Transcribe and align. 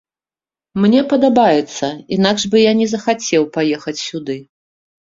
Мне 0.85 1.01
падабаецца, 1.11 1.85
інакш 2.17 2.49
бы 2.55 2.65
я 2.65 2.73
не 2.81 2.87
захацеў 2.95 3.43
паехаць 3.59 3.99
сюды. 4.07 4.45